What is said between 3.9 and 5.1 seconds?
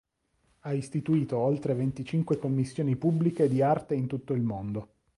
in tutto il mondo.